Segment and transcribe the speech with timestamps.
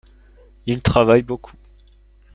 [0.65, 1.51] Il travaille beaucoup.